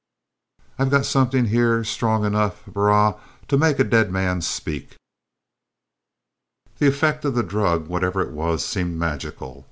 "I've 0.79 0.89
got 0.89 1.05
something 1.05 1.45
here 1.45 1.81
shtrang 1.83 2.25
enough, 2.25 2.65
begorrah, 2.65 3.19
to 3.47 3.55
make 3.55 3.77
a 3.77 3.83
dead 3.83 4.11
man 4.11 4.41
spake!" 4.41 4.95
The 6.79 6.87
effect 6.87 7.23
of 7.23 7.35
the 7.35 7.43
drug, 7.43 7.85
whatever 7.85 8.23
it 8.23 8.31
was, 8.31 8.65
seemed 8.65 8.97
magical. 8.97 9.59